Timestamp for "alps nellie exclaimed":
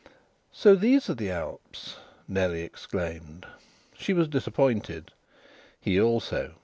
1.29-3.45